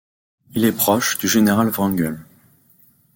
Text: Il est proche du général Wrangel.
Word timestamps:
Il 0.55 0.65
est 0.65 0.71
proche 0.71 1.19
du 1.19 1.27
général 1.27 1.69
Wrangel. 1.69 2.17